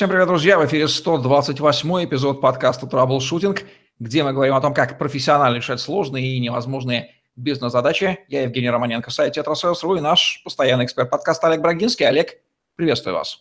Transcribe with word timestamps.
Всем 0.00 0.08
привет, 0.08 0.28
друзья! 0.28 0.58
В 0.58 0.64
эфире 0.64 0.88
128 0.88 2.06
эпизод 2.06 2.40
подкаста 2.40 2.86
«Траблшутинг», 2.86 3.64
где 3.98 4.24
мы 4.24 4.32
говорим 4.32 4.54
о 4.54 4.60
том, 4.62 4.72
как 4.72 4.98
профессионально 4.98 5.58
решать 5.58 5.78
сложные 5.78 6.26
и 6.26 6.40
невозможные 6.40 7.10
бизнес-задачи. 7.36 8.18
Я 8.28 8.44
Евгений 8.44 8.70
Романенко, 8.70 9.10
сайт 9.10 9.34
«Тетрасейлс.ру» 9.34 9.96
и 9.96 10.00
наш 10.00 10.40
постоянный 10.42 10.86
эксперт 10.86 11.10
подкаста 11.10 11.48
Олег 11.48 11.60
Брагинский. 11.60 12.08
Олег, 12.08 12.38
приветствую 12.76 13.16
вас. 13.16 13.40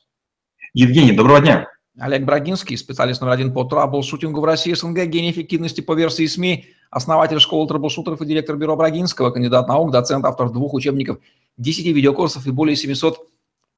Евгений, 0.74 1.14
доброго 1.14 1.40
дня. 1.40 1.70
Олег 1.98 2.26
Брагинский, 2.26 2.76
специалист 2.76 3.22
номер 3.22 3.36
один 3.36 3.54
по 3.54 3.64
траблшутингу 3.64 4.42
в 4.42 4.44
России, 4.44 4.74
СНГ, 4.74 5.06
гений 5.06 5.32
эффективности 5.32 5.80
по 5.80 5.94
версии 5.94 6.26
СМИ, 6.26 6.66
основатель 6.92 7.40
школы 7.40 7.70
траблшутеров 7.70 8.22
и 8.22 8.26
директор 8.26 8.58
бюро 8.58 8.76
Брагинского, 8.76 9.32
кандидат 9.32 9.70
наук, 9.70 9.92
доцент, 9.92 10.26
автор 10.26 10.50
двух 10.50 10.74
учебников, 10.74 11.20
10 11.56 11.86
видеокурсов 11.86 12.46
и 12.48 12.52
более 12.52 12.76
700 12.76 13.30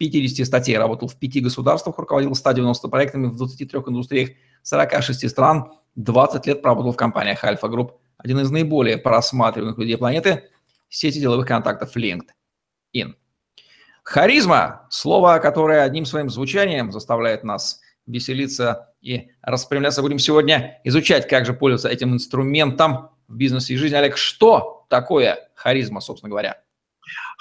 50 0.10 0.48
статей, 0.48 0.78
работал 0.78 1.08
в 1.08 1.16
пяти 1.16 1.42
государствах, 1.42 2.00
руководил 2.00 2.34
190 2.34 2.88
проектами 2.88 3.28
в 3.28 3.36
23 3.36 3.82
индустриях 3.88 4.30
46 4.64 5.30
стран, 5.30 5.74
20 5.96 6.48
лет 6.48 6.62
проработал 6.64 6.92
в 6.92 6.98
компаниях 6.98 7.44
Альфа 7.44 7.68
Групп, 7.68 8.00
один 8.18 8.40
из 8.40 8.50
наиболее 8.50 8.98
просматриваемых 8.98 9.78
людей 9.78 9.98
планеты, 9.98 10.50
сети 10.90 11.20
деловых 11.20 11.46
контактов 11.46 11.96
LinkedIn. 11.96 13.14
Харизма– 14.02 14.88
слово, 14.90 15.38
которое 15.38 15.84
одним 15.84 16.06
своим 16.06 16.32
звучанием 16.32 16.92
заставляет 16.92 17.44
нас 17.44 17.80
веселиться 18.08 18.96
и 19.02 19.30
распрямляться. 19.44 20.02
Будем 20.02 20.18
сегодня 20.18 20.82
изучать, 20.84 21.28
как 21.28 21.46
же 21.46 21.54
пользоваться 21.54 21.90
этим 21.90 22.14
инструментом 22.14 23.12
в 23.28 23.36
бизнесе 23.36 23.76
и 23.76 23.78
жизни. 23.78 23.96
Олег, 23.96 24.18
что 24.18 24.88
такое 24.90 25.48
харизма, 25.54 26.02
собственно 26.02 26.32
говоря? 26.32 26.64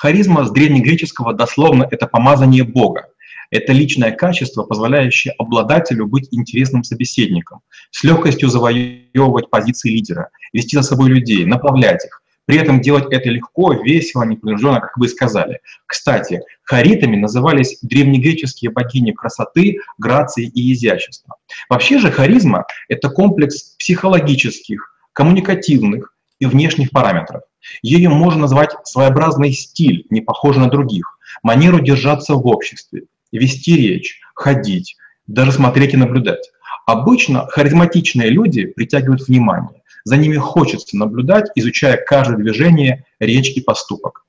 Харизма 0.00 0.46
с 0.46 0.50
древнегреческого 0.50 1.34
дословно– 1.34 1.86
это 1.90 2.06
помазание 2.06 2.64
Бога. 2.64 3.08
Это 3.50 3.74
личное 3.74 4.12
качество, 4.12 4.62
позволяющее 4.62 5.34
обладателю 5.36 6.06
быть 6.06 6.28
интересным 6.30 6.84
собеседником, 6.84 7.60
с 7.90 8.02
легкостью 8.02 8.48
завоевывать 8.48 9.50
позиции 9.50 9.90
лидера, 9.90 10.30
вести 10.54 10.74
за 10.78 10.84
собой 10.84 11.10
людей, 11.10 11.44
направлять 11.44 12.02
их. 12.06 12.22
При 12.46 12.56
этом 12.56 12.80
делать 12.80 13.12
это 13.12 13.28
легко, 13.28 13.74
весело, 13.74 14.22
непринужденно, 14.22 14.80
как 14.80 14.96
вы 14.96 15.06
сказали. 15.06 15.60
Кстати, 15.84 16.40
харитами 16.62 17.16
назывались 17.16 17.76
древнегреческие 17.82 18.70
богини 18.70 19.12
красоты, 19.12 19.80
грации 19.98 20.46
и 20.46 20.72
изящества. 20.72 21.36
Вообще 21.68 21.98
же 21.98 22.10
харизма– 22.10 22.64
это 22.88 23.10
комплекс 23.10 23.76
психологических, 23.76 24.94
коммуникативных 25.12 26.14
и 26.40 26.46
внешних 26.46 26.90
параметров. 26.90 27.42
Ее 27.82 28.08
можно 28.08 28.42
назвать 28.42 28.74
своеобразный 28.84 29.52
стиль, 29.52 30.06
не 30.10 30.20
похожий 30.20 30.60
на 30.60 30.68
других, 30.68 31.18
манеру 31.44 31.80
держаться 31.80 32.34
в 32.34 32.44
обществе, 32.46 33.04
вести 33.30 33.76
речь, 33.76 34.20
ходить, 34.34 34.96
даже 35.28 35.52
смотреть 35.52 35.94
и 35.94 35.96
наблюдать. 35.96 36.50
Обычно 36.86 37.46
харизматичные 37.46 38.30
люди 38.30 38.66
притягивают 38.66 39.28
внимание. 39.28 39.82
За 40.04 40.16
ними 40.16 40.36
хочется 40.36 40.96
наблюдать, 40.96 41.50
изучая 41.54 41.98
каждое 41.98 42.38
движение, 42.38 43.04
речь 43.20 43.50
и 43.50 43.60
поступок. 43.60 44.24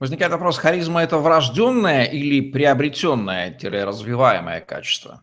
Возникает 0.00 0.32
вопрос, 0.32 0.58
харизма– 0.58 1.02
это 1.04 1.18
врожденное 1.18 2.04
или 2.04 2.52
приобретенное-развиваемое 2.52 4.60
качество? 4.60 5.22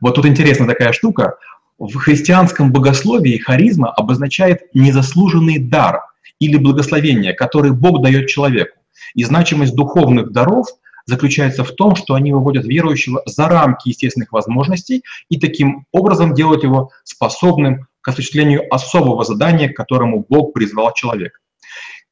Вот 0.00 0.14
тут 0.14 0.26
интересная 0.26 0.68
такая 0.68 0.92
штука. 0.92 1.36
В 1.78 1.94
христианском 1.96 2.72
богословии 2.72 3.38
харизма 3.38 3.90
обозначает 3.90 4.74
незаслуженный 4.74 5.58
дар– 5.58 6.02
или 6.38 6.56
благословения, 6.56 7.32
которые 7.32 7.72
Бог 7.72 8.02
дает 8.02 8.28
человеку. 8.28 8.76
И 9.14 9.24
значимость 9.24 9.74
духовных 9.74 10.32
даров 10.32 10.66
заключается 11.06 11.64
в 11.64 11.72
том, 11.72 11.96
что 11.96 12.14
они 12.14 12.32
выводят 12.32 12.66
верующего 12.66 13.22
за 13.24 13.48
рамки 13.48 13.88
естественных 13.88 14.32
возможностей 14.32 15.02
и 15.30 15.38
таким 15.38 15.86
образом 15.90 16.34
делают 16.34 16.62
его 16.62 16.90
способным 17.04 17.86
к 18.00 18.08
осуществлению 18.08 18.62
особого 18.72 19.24
задания, 19.24 19.70
к 19.72 19.76
которому 19.76 20.24
Бог 20.28 20.52
призвал 20.52 20.92
человека. 20.92 21.38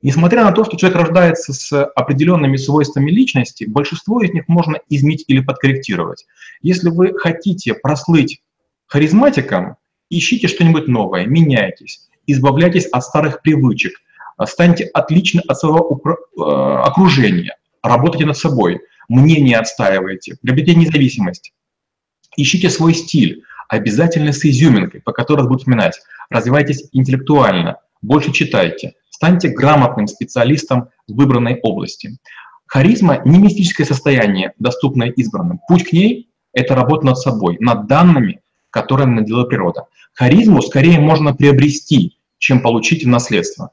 Несмотря 0.03 0.45
на 0.45 0.53
то, 0.53 0.65
что 0.65 0.77
человек 0.77 0.99
рождается 0.99 1.53
с 1.53 1.85
определенными 1.85 2.57
свойствами 2.57 3.11
личности, 3.11 3.65
большинство 3.65 4.21
из 4.21 4.33
них 4.33 4.45
можно 4.47 4.79
изменить 4.89 5.25
или 5.27 5.41
подкорректировать. 5.41 6.27
Если 6.63 6.91
вы 6.91 7.19
хотите 7.19 7.75
прослыть 7.75 8.41
харизматиком, 8.87 9.77
ищите 10.11 10.49
что-нибудь 10.49 10.89
новое, 10.89 11.27
меняйтесь, 11.27 12.09
избавляйтесь 12.27 12.87
от 12.87 13.05
старых 13.05 13.43
привычек, 13.43 13.95
станьте 14.45 14.85
отлично 14.85 15.43
от 15.47 15.59
своего 15.59 16.01
э, 16.05 16.41
окружения, 16.41 17.57
работайте 17.83 18.27
над 18.27 18.37
собой, 18.37 18.81
мнение 19.09 19.59
отстаивайте, 19.59 20.37
приобретите 20.43 20.79
независимость, 20.79 21.53
ищите 22.37 22.71
свой 22.71 22.95
стиль, 22.95 23.43
обязательно 23.69 24.33
с 24.33 24.45
изюминкой, 24.45 25.01
по 25.01 25.13
которой 25.13 25.43
будут 25.43 25.61
вспоминать, 25.61 26.01
развивайтесь 26.31 26.89
интеллектуально, 26.93 27.79
больше 28.03 28.33
читайте, 28.33 28.95
станьте 29.11 29.49
грамотным 29.49 30.07
специалистом 30.07 30.91
в 31.09 31.15
выбранной 31.15 31.59
области. 31.63 32.19
Харизма– 32.67 33.23
не 33.25 33.39
мистическое 33.39 33.87
состояние, 33.87 34.53
доступное 34.59 35.09
избранным. 35.09 35.61
Путь 35.69 35.89
к 35.89 35.93
ней– 35.93 36.31
это 36.53 36.75
работа 36.75 37.07
над 37.07 37.19
собой, 37.19 37.57
над 37.61 37.87
данными, 37.87 38.41
которые 38.77 39.07
наделила 39.07 39.45
природа. 39.45 39.87
Харизму 40.13 40.61
скорее 40.61 41.01
можно 41.01 41.35
приобрести, 41.35 42.19
чем 42.37 42.61
получить 42.61 43.05
в 43.05 43.09
наследство. 43.09 43.71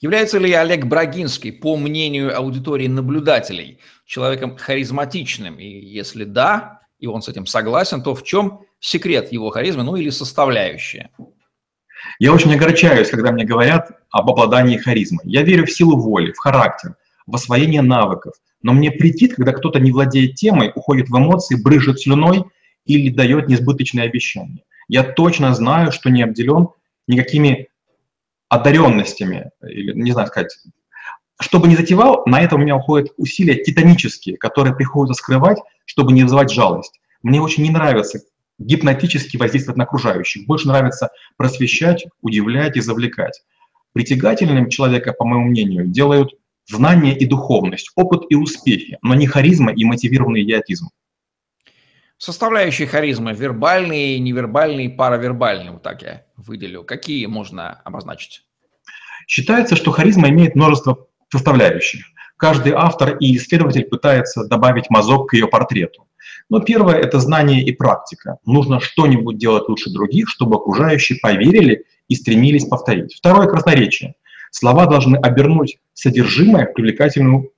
Является 0.00 0.38
ли 0.38 0.52
Олег 0.52 0.86
Брагинский, 0.86 1.52
по 1.52 1.76
мнению 1.76 2.36
аудитории 2.36 2.88
наблюдателей, 2.88 3.78
человеком 4.04 4.56
харизматичным? 4.56 5.60
И 5.60 5.66
если 5.66 6.24
да, 6.24 6.80
и 6.98 7.06
он 7.06 7.22
с 7.22 7.28
этим 7.28 7.46
согласен, 7.46 8.02
то 8.02 8.16
в 8.16 8.24
чем 8.24 8.62
секрет 8.80 9.30
его 9.30 9.50
харизмы, 9.50 9.84
ну 9.84 9.94
или 9.94 10.10
составляющая? 10.10 11.10
Я 12.18 12.32
очень 12.32 12.52
огорчаюсь, 12.52 13.10
когда 13.10 13.30
мне 13.30 13.44
говорят 13.44 13.90
об 14.10 14.28
обладании 14.28 14.76
харизмой. 14.76 15.22
Я 15.24 15.42
верю 15.42 15.66
в 15.66 15.70
силу 15.70 16.00
воли, 16.00 16.32
в 16.32 16.38
характер, 16.38 16.96
в 17.26 17.34
освоение 17.36 17.82
навыков. 17.82 18.34
Но 18.60 18.72
мне 18.72 18.90
претит, 18.90 19.34
когда 19.34 19.52
кто-то 19.52 19.78
не 19.78 19.92
владеет 19.92 20.34
темой, 20.34 20.72
уходит 20.74 21.08
в 21.08 21.16
эмоции, 21.16 21.62
брыжет 21.62 22.00
слюной 22.00 22.44
или 22.88 23.10
дает 23.10 23.48
несбыточные 23.48 24.06
обещания. 24.06 24.64
Я 24.88 25.04
точно 25.04 25.54
знаю, 25.54 25.92
что 25.92 26.10
не 26.10 26.22
обделен 26.22 26.68
никакими 27.06 27.68
одаренностями, 28.48 29.50
или 29.62 29.92
не 29.92 30.10
знаю 30.12 30.28
сказать, 30.28 30.56
что 31.40 31.60
бы 31.60 31.68
ни 31.68 31.76
затевал, 31.76 32.22
на 32.26 32.40
это 32.40 32.56
у 32.56 32.58
меня 32.58 32.76
уходят 32.76 33.12
усилия 33.16 33.62
титанические, 33.62 34.38
которые 34.38 34.74
приходится 34.74 35.22
скрывать, 35.22 35.58
чтобы 35.84 36.12
не 36.12 36.24
вызывать 36.24 36.50
жалость. 36.50 36.98
Мне 37.22 37.40
очень 37.40 37.62
не 37.62 37.70
нравится 37.70 38.20
гипнотически 38.58 39.36
воздействовать 39.36 39.78
на 39.78 39.84
окружающих. 39.84 40.46
Больше 40.46 40.66
нравится 40.66 41.10
просвещать, 41.36 42.06
удивлять 42.22 42.76
и 42.76 42.80
завлекать. 42.80 43.42
Притягательным 43.92 44.68
человека, 44.68 45.12
по 45.12 45.24
моему 45.24 45.46
мнению, 45.46 45.86
делают 45.86 46.34
знание 46.66 47.16
и 47.16 47.24
духовность, 47.24 47.90
опыт 47.94 48.22
и 48.30 48.34
успехи, 48.34 48.98
но 49.02 49.14
не 49.14 49.26
харизма 49.26 49.72
и 49.72 49.84
мотивированный 49.84 50.42
идиотизм. 50.42 50.88
Составляющие 52.18 52.88
харизмы– 52.88 53.32
вербальные, 53.34 54.18
невербальные, 54.18 54.90
паравербальные, 54.90 55.70
вот 55.70 55.84
так 55.84 56.02
я 56.02 56.24
выделю. 56.36 56.82
Какие 56.82 57.26
можно 57.26 57.80
обозначить? 57.84 58.42
Считается, 59.28 59.76
что 59.76 59.92
харизма 59.92 60.28
имеет 60.28 60.56
множество 60.56 61.06
составляющих. 61.30 62.06
Каждый 62.36 62.72
автор 62.72 63.16
и 63.18 63.36
исследователь 63.36 63.84
пытается 63.84 64.48
добавить 64.48 64.90
мазок 64.90 65.30
к 65.30 65.34
ее 65.34 65.46
портрету. 65.46 66.08
Но 66.48 66.58
первое– 66.58 66.94
это 66.96 67.20
знание 67.20 67.62
и 67.62 67.70
практика. 67.70 68.38
Нужно 68.44 68.80
что-нибудь 68.80 69.38
делать 69.38 69.68
лучше 69.68 69.90
других, 69.90 70.28
чтобы 70.28 70.56
окружающие 70.56 71.20
поверили 71.20 71.84
и 72.08 72.16
стремились 72.16 72.64
повторить. 72.66 73.14
Второе– 73.14 73.46
красноречие. 73.48 74.16
Слова 74.50 74.86
должны 74.86 75.18
обернуть 75.18 75.78
содержимое 75.94 76.66
в 76.66 76.72
привлекательную 76.72 77.52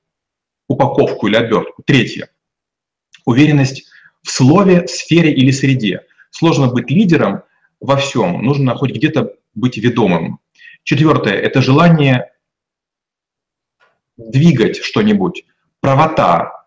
упаковку 0.68 1.28
или 1.28 1.36
обертку. 1.36 1.82
Третье– 1.82 2.28
уверенность 3.24 3.89
в 4.22 4.30
слове, 4.30 4.86
сфере 4.88 5.32
или 5.32 5.50
среде. 5.50 6.02
Сложно 6.30 6.68
быть 6.68 6.90
лидером 6.90 7.42
во 7.80 7.96
всем, 7.96 8.42
нужно 8.42 8.74
хоть 8.74 8.92
где-то 8.92 9.34
быть 9.54 9.76
ведомым. 9.78 10.38
Четвертое– 10.84 11.34
это 11.34 11.60
желание 11.60 12.32
двигать 14.16 14.76
что-нибудь, 14.76 15.44
правота, 15.80 16.66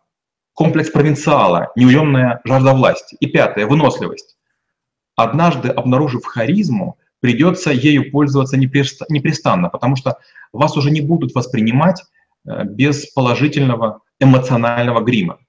комплекс 0.54 0.89
провинциала, 0.89 1.72
неуемная 1.75 2.42
жажда 2.44 2.74
власти. 2.74 3.16
И 3.19 3.27
пятое– 3.27 3.66
выносливость. 3.68 4.38
Однажды, 5.16 5.69
обнаружив 5.69 6.25
харизму, 6.25 6.98
придется 7.19 7.72
ею 7.72 8.12
пользоваться 8.12 8.57
непрестанно, 8.57 9.69
потому 9.69 9.95
что 9.95 10.18
вас 10.51 10.75
уже 10.75 10.92
не 10.92 11.01
будут 11.01 11.33
воспринимать 11.36 12.04
э, 12.45 12.63
без 12.66 13.06
положительного 13.07 14.01
эмоционального 14.19 15.01
грима. 15.01 15.39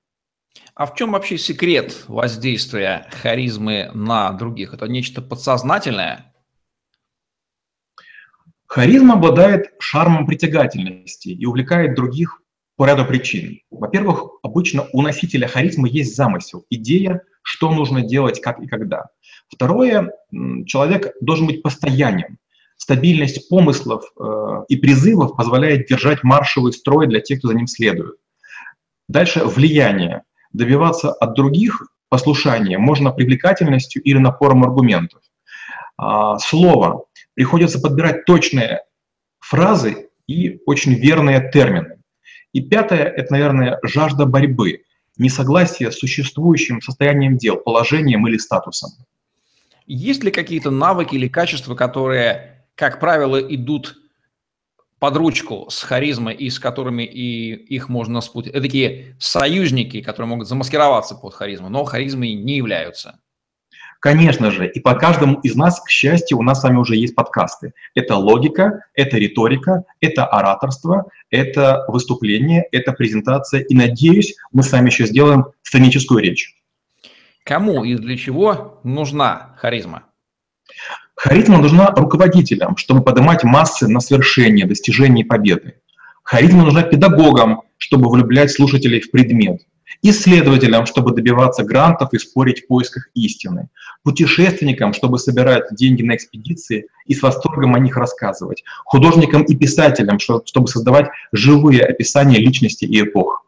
А 0.74 0.86
в 0.86 0.96
чем 0.96 1.12
вообще 1.12 1.38
секрет 1.38 2.04
воздействия 2.08 3.06
харизмы 3.12 3.90
на 3.94 4.32
других? 4.32 4.74
Это 4.74 4.88
нечто 4.88 5.22
подсознательное? 5.22 6.34
Харизма 8.66 9.14
обладает 9.14 9.70
шармом 9.78 10.26
притягательности 10.26 11.28
и 11.28 11.46
увлекает 11.46 11.94
других 11.94 12.42
по 12.76 12.86
ряду 12.86 13.04
причин. 13.04 13.60
Во-первых, 13.70 14.30
обычно 14.42 14.88
у 14.92 15.00
носителя 15.02 15.46
харизмы 15.46 15.88
есть 15.88 16.16
замысел, 16.16 16.66
идея, 16.70 17.22
что 17.42 17.70
нужно 17.70 18.02
делать, 18.02 18.40
как 18.40 18.60
и 18.60 18.66
когда. 18.66 19.04
Второе, 19.48 20.10
человек 20.66 21.14
должен 21.20 21.46
быть 21.46 21.62
постоянен. 21.62 22.38
Стабильность 22.76 23.48
помыслов 23.48 24.02
э, 24.18 24.64
и 24.66 24.76
призывов 24.76 25.36
позволяет 25.36 25.86
держать 25.86 26.24
маршевый 26.24 26.72
строй 26.72 27.06
для 27.06 27.20
тех, 27.20 27.38
кто 27.38 27.48
за 27.48 27.54
ним 27.54 27.68
следует. 27.68 28.16
Дальше 29.06 29.44
влияние. 29.44 30.24
Добиваться 30.54 31.12
от 31.12 31.34
других 31.34 31.82
послушания 32.08 32.78
можно 32.78 33.10
привлекательностью 33.10 34.00
или 34.02 34.18
напором 34.18 34.62
аргументов. 34.62 35.20
А, 35.98 36.38
слово. 36.38 37.04
Приходится 37.34 37.80
подбирать 37.80 38.24
точные 38.24 38.82
фразы 39.40 40.08
и 40.28 40.60
очень 40.64 40.94
верные 40.94 41.50
термины. 41.52 41.98
И 42.52 42.62
пятое– 42.62 43.02
это, 43.16 43.32
наверное, 43.32 43.80
жажда 43.82 44.26
борьбы, 44.26 44.82
несогласие 45.18 45.90
с 45.90 45.98
существующим 45.98 46.80
состоянием 46.80 47.36
дел, 47.36 47.56
положением 47.56 48.26
или 48.28 48.38
статусом. 48.38 48.90
Есть 49.86 50.22
ли 50.22 50.30
какие-то 50.30 50.70
навыки 50.70 51.16
или 51.16 51.26
качества, 51.26 51.74
которые, 51.74 52.64
как 52.76 53.00
правило, 53.00 53.38
идут 53.38 53.96
под 54.98 55.16
ручку 55.16 55.66
с 55.70 55.82
харизмой 55.82 56.34
и 56.34 56.50
с 56.50 56.58
которыми 56.58 57.02
и 57.02 57.52
их 57.52 57.88
можно 57.88 58.20
спутать? 58.20 58.52
Это 58.52 58.62
такие 58.62 59.16
союзники, 59.18 60.00
которые 60.00 60.28
могут 60.28 60.48
замаскироваться 60.48 61.14
под 61.14 61.34
харизму, 61.34 61.68
но 61.68 61.84
харизмой 61.84 62.34
не 62.34 62.56
являются. 62.56 63.20
Конечно 64.04 64.50
же, 64.50 64.68
и 64.68 64.80
по 64.80 64.94
каждому 64.94 65.40
из 65.40 65.56
нас, 65.56 65.80
к 65.80 65.88
счастью, 65.88 66.36
у 66.36 66.42
нас 66.42 66.60
с 66.60 66.62
вами 66.62 66.76
уже 66.76 66.94
есть 66.94 67.14
подкасты. 67.14 67.72
Это 67.94 68.16
логика, 68.16 68.84
это 68.92 69.16
риторика, 69.16 69.84
это 70.00 70.26
ораторство, 70.26 71.06
это 71.30 71.86
выступление, 71.88 72.68
это 72.70 72.92
презентация. 72.92 73.62
И, 73.62 73.74
надеюсь, 73.74 74.34
мы 74.52 74.62
с 74.62 74.70
вами 74.72 74.90
еще 74.90 75.06
сделаем 75.06 75.46
сценическую 75.62 76.20
речь. 76.22 76.54
Кому 77.44 77.82
и 77.82 77.94
для 77.94 78.18
чего 78.18 78.78
нужна 78.84 79.54
харизма? 79.56 80.02
Харизма 81.24 81.56
нужна 81.56 81.86
руководителям, 81.86 82.76
чтобы 82.76 83.02
поднимать 83.02 83.44
массы 83.44 83.88
на 83.88 84.00
свершение, 84.00 84.66
достижение 84.66 85.24
победы. 85.24 85.76
Харизма 86.22 86.64
нужна 86.64 86.82
педагогам, 86.82 87.62
чтобы 87.78 88.10
влюблять 88.10 88.50
слушателей 88.50 89.00
в 89.00 89.10
предмет– 89.10 89.62
исследователям, 90.02 90.84
чтобы 90.84 91.12
добиваться 91.12 91.64
грантов 91.64 92.12
и 92.12 92.18
спорить 92.18 92.64
в 92.64 92.66
поисках 92.66 93.08
истины, 93.14 93.70
путешественникам, 94.02 94.92
чтобы 94.92 95.18
собирать 95.18 95.64
деньги 95.74 96.02
на 96.02 96.14
экспедиции 96.14 96.88
и 97.06 97.14
с 97.14 97.22
восторгом 97.22 97.74
о 97.74 97.78
них 97.78 97.96
рассказывать, 97.96 98.62
художникам 98.84 99.44
и 99.44 99.56
писателям, 99.56 100.18
чтобы 100.18 100.68
создавать 100.68 101.08
живые 101.32 101.84
описания 101.84 102.36
личности 102.36 102.84
и 102.84 103.00
эпох. 103.00 103.43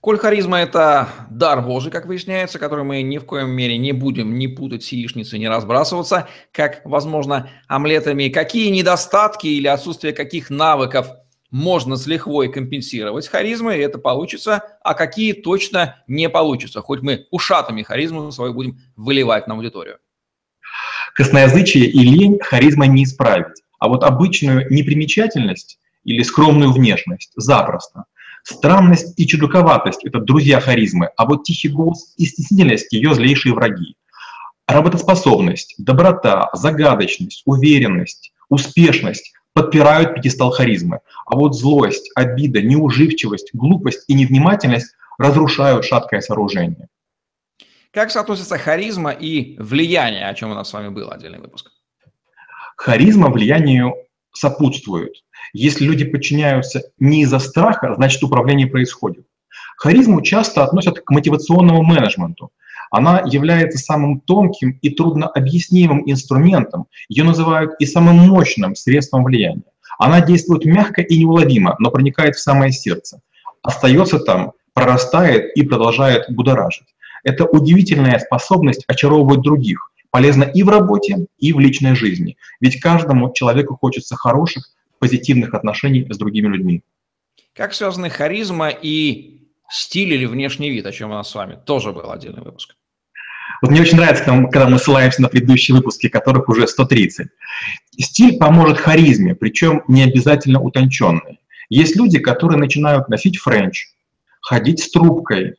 Коль 0.00 0.18
харизма– 0.18 0.58
это 0.60 1.08
дар 1.30 1.60
Божий, 1.60 1.92
как 1.92 2.06
выясняется, 2.06 2.58
который 2.58 2.84
мы 2.84 3.02
ни 3.02 3.18
в 3.18 3.26
коем 3.26 3.50
мере 3.50 3.76
не 3.76 3.92
будем 3.92 4.38
не 4.38 4.48
путать 4.48 4.82
с 4.82 4.92
яичницей, 4.92 5.38
не 5.38 5.48
разбрасываться, 5.48 6.26
как, 6.52 6.80
возможно, 6.84 7.50
омлетами. 7.68 8.28
Какие 8.28 8.70
недостатки 8.70 9.46
или 9.46 9.66
отсутствие 9.66 10.12
каких 10.12 10.50
навыков– 10.50 11.08
можно 11.50 11.96
с 11.96 12.06
лихвой 12.06 12.50
компенсировать 12.50 13.28
харизмой, 13.28 13.78
и 13.78 13.82
это 13.82 13.98
получится, 13.98 14.78
а 14.82 14.94
какие 14.94 15.32
точно 15.32 16.02
не 16.06 16.28
получится, 16.28 16.80
хоть 16.80 17.02
мы 17.02 17.26
ушатами 17.30 17.82
харизму 17.82 18.30
свою 18.32 18.54
будем 18.54 18.78
выливать 18.96 19.46
на 19.46 19.54
аудиторию. 19.54 19.98
Косноязычие 21.14 21.86
и 21.86 21.98
лень 21.98 22.38
харизма 22.40 22.86
не 22.86 23.04
исправить, 23.04 23.62
а 23.78 23.88
вот 23.88 24.04
обычную 24.04 24.72
непримечательность 24.72 25.78
или 26.04 26.22
скромную 26.22 26.72
внешность 26.72 27.32
запросто. 27.34 28.04
Странность 28.42 29.18
и 29.18 29.26
чудаковатость– 29.26 30.02
это 30.04 30.20
друзья 30.20 30.60
харизмы, 30.60 31.10
а 31.16 31.26
вот 31.26 31.44
тихий 31.44 31.68
голос 31.68 32.14
и 32.16 32.26
стеснительность– 32.26 32.88
ее 32.92 33.14
злейшие 33.14 33.54
враги. 33.54 33.96
Работоспособность, 34.66 35.74
доброта, 35.78 36.48
загадочность, 36.52 37.42
уверенность, 37.44 38.32
успешность 38.48 39.32
подпирают 39.52 40.14
пьедестал 40.14 40.50
харизмы. 40.50 41.00
А 41.26 41.36
вот 41.36 41.56
злость, 41.56 42.10
обида, 42.14 42.62
неуживчивость, 42.62 43.50
глупость 43.52 44.04
и 44.08 44.14
невнимательность 44.14 44.94
разрушают 45.18 45.84
шаткое 45.84 46.20
сооружение. 46.20 46.88
Как 47.92 48.10
соотносятся 48.10 48.56
харизма 48.56 49.10
и 49.10 49.56
влияние, 49.58 50.28
о 50.28 50.34
чем 50.34 50.52
у 50.52 50.54
нас 50.54 50.68
с 50.68 50.72
вами 50.72 50.88
был 50.88 51.10
отдельный 51.10 51.40
выпуск? 51.40 51.70
Харизма 52.76 53.30
влиянию 53.30 53.94
сопутствует. 54.32 55.12
Если 55.52 55.84
люди 55.84 56.04
подчиняются 56.04 56.82
не 56.98 57.22
из-за 57.22 57.38
страха, 57.38 57.94
значит 57.96 58.22
управление 58.22 58.66
происходит. 58.66 59.26
Харизму 59.76 60.22
часто 60.22 60.62
относят 60.62 61.00
к 61.00 61.10
мотивационному 61.10 61.82
менеджменту 61.82 62.50
она 62.90 63.22
является 63.24 63.78
самым 63.78 64.20
тонким 64.20 64.78
и 64.82 64.90
труднообъяснимым 64.90 66.02
инструментом, 66.10 66.86
ее 67.08 67.24
называют 67.24 67.72
и 67.78 67.86
самым 67.86 68.16
мощным 68.16 68.74
средством 68.74 69.24
влияния. 69.24 69.62
Она 69.98 70.20
действует 70.20 70.64
мягко 70.64 71.00
и 71.00 71.18
неуловимо, 71.18 71.76
но 71.78 71.90
проникает 71.90 72.34
в 72.34 72.40
самое 72.40 72.72
сердце. 72.72 73.20
Остается 73.62 74.18
там, 74.18 74.52
прорастает 74.74 75.56
и 75.56 75.62
продолжает 75.62 76.24
будоражить. 76.30 76.86
Это 77.22 77.44
удивительная 77.44 78.18
способность 78.18 78.84
очаровывать 78.88 79.42
других, 79.42 79.92
полезна 80.10 80.44
и 80.44 80.62
в 80.62 80.68
работе, 80.68 81.26
и 81.38 81.52
в 81.52 81.60
личной 81.60 81.94
жизни. 81.94 82.36
Ведь 82.60 82.80
каждому 82.80 83.32
человеку 83.32 83.76
хочется 83.80 84.16
хороших, 84.16 84.64
позитивных 85.00 85.54
отношений 85.54 86.06
с 86.08 86.16
другими 86.16 86.46
людьми. 86.46 86.82
Как 87.54 87.74
связаны 87.74 88.10
харизма 88.10 88.68
и 88.68 89.48
стиль 89.68 90.12
или 90.12 90.26
внешний 90.26 90.70
вид, 90.70 90.86
о 90.86 90.92
чем 90.92 91.10
у 91.10 91.14
нас 91.14 91.28
с 91.28 91.34
вами 91.34 91.58
тоже 91.66 91.92
был 91.92 92.12
отдельный 92.12 92.42
выпуск? 92.42 92.76
Вот 93.62 93.70
мне 93.70 93.80
очень 93.80 93.96
нравится, 93.96 94.24
когда 94.24 94.68
мы 94.68 94.78
ссылаемся 94.78 95.20
на 95.20 95.28
предыдущие 95.28 95.76
выпуски, 95.76 96.08
которых 96.08 96.48
уже 96.48 96.66
130. 96.66 97.28
Стиль 97.98 98.38
поможет 98.38 98.78
харизме, 98.78 99.34
причем 99.34 99.82
не 99.88 100.04
обязательно 100.04 100.60
утонченной. 100.60 101.40
Есть 101.68 101.96
люди, 101.96 102.18
которые 102.18 102.58
начинают 102.58 103.08
носить 103.08 103.38
френч, 103.38 103.88
ходить 104.40 104.80
с 104.80 104.90
трубкой, 104.90 105.56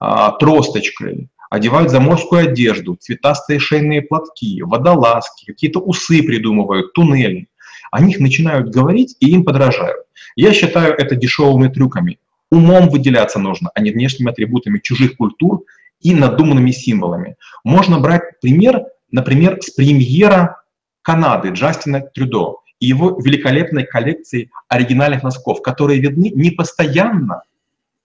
а, 0.00 0.32
тросточкой, 0.32 1.28
одевают 1.50 1.90
заморскую 1.90 2.48
одежду, 2.48 2.96
цветастые 2.96 3.58
шейные 3.58 4.02
платки, 4.02 4.62
водолазки, 4.62 5.44
какие-то 5.46 5.80
усы 5.80 6.22
придумывают, 6.22 6.94
туннели. 6.94 7.48
О 7.90 8.00
них 8.00 8.20
начинают 8.20 8.70
говорить 8.70 9.16
и 9.20 9.30
им 9.30 9.44
подражают. 9.44 10.06
Я 10.36 10.52
считаю 10.52 10.94
это 10.94 11.16
дешевыми 11.16 11.68
трюками. 11.68 12.18
Умом 12.50 12.88
выделяться 12.88 13.38
нужно, 13.38 13.70
а 13.74 13.80
не 13.80 13.90
внешними 13.90 14.30
атрибутами 14.30 14.78
чужих 14.78 15.16
культур 15.16 15.64
и 16.00 16.14
надуманными 16.14 16.70
символами. 16.70 17.36
Можно 17.64 17.98
брать 17.98 18.40
пример, 18.40 18.84
например, 19.10 19.58
с 19.62 19.70
премьера 19.70 20.62
Канады 21.02 21.48
Джастина 21.50 22.00
Трюдо 22.00 22.58
и 22.78 22.86
его 22.86 23.18
великолепной 23.20 23.84
коллекции 23.84 24.50
оригинальных 24.68 25.22
носков, 25.22 25.62
которые 25.62 26.00
видны 26.00 26.30
не 26.34 26.50
постоянно, 26.50 27.42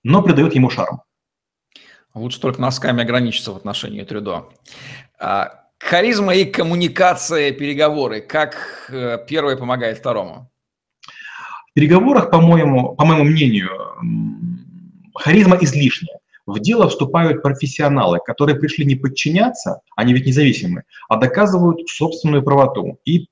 но 0.04 0.22
придают 0.22 0.56
ему 0.56 0.70
шарм. 0.70 1.02
Лучше 2.13 2.40
только 2.40 2.62
носками 2.62 3.04
ограничиться 3.04 3.52
в 3.52 3.58
отношении 3.58 4.04
Трюдо. 4.04 4.50
Харизма 5.80 6.36
и 6.36 6.46
коммуникация, 6.46 7.52
переговоры. 7.52 8.22
Как 8.22 8.90
э, 8.90 9.20
первое 9.28 9.56
помогает 9.56 10.00
второму? 10.00 10.50
В 11.70 11.74
переговорах, 11.74 12.32
по-моему, 12.32 12.96
по 12.96 13.06
моему 13.06 13.24
мнению, 13.24 13.70
харизма 15.16 15.58
излишняя. 15.62 16.18
В 16.48 16.60
дело 16.60 16.90
вступают 16.90 17.44
профессионалы, 17.44 18.20
которые 18.26 18.58
пришли 18.58 18.86
не 18.86 18.96
подчиняться, 18.96 19.82
они 19.96 20.14
ведь 20.14 20.26
независимы, 20.26 20.84
а 21.10 21.18
доказывают 21.18 21.88
собственную 21.90 22.42
правоту 22.42 23.00
и 23.06 23.28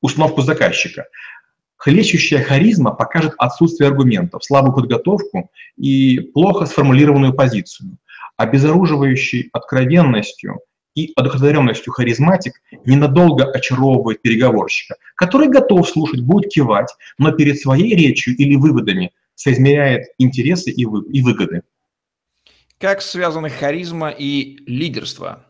установку 0.00 0.42
заказчика. 0.42 1.06
Хлещущая 1.76 2.42
харизма 2.42 2.90
покажет 2.90 3.34
отсутствие 3.38 3.88
аргументов, 3.88 4.44
слабую 4.44 4.74
подготовку 4.74 5.50
и 5.76 6.18
плохо 6.18 6.66
сформулированную 6.66 7.32
позицию. 7.32 7.96
Обезоруживающий 8.36 9.48
откровенностью 9.52 10.58
и 10.94 11.12
одухотворенностью 11.16 11.92
харизматик 11.92 12.60
ненадолго 12.84 13.44
очаровывает 13.44 14.22
переговорщика, 14.22 14.96
который 15.14 15.48
готов 15.48 15.88
слушать, 15.88 16.20
будет 16.20 16.50
кивать, 16.50 16.94
но 17.18 17.32
перед 17.32 17.58
своей 17.58 17.94
речью 17.94 18.36
или 18.36 18.56
выводами 18.56 19.12
соизмеряет 19.34 20.06
интересы 20.18 20.70
и 20.70 20.84
выгоды. 20.84 21.62
Как 22.78 23.02
связаны 23.02 23.50
харизма 23.50 24.10
и 24.10 24.58
лидерство? 24.66 25.44